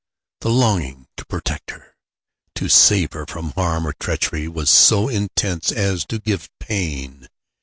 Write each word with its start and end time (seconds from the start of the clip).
The 0.39 0.49
longing 0.49 1.05
to 1.17 1.25
protect 1.27 1.69
her, 1.69 1.95
to 2.55 2.67
save 2.69 3.13
her 3.13 3.27
from 3.27 3.51
harm 3.51 3.85
or 3.85 3.93
treachery, 3.93 4.47
was 4.47 4.71
so 4.71 5.07
intense 5.07 5.71
as 5.71 6.05
to 6.07 6.17
give 6.17 6.49
pain. 6.59 7.27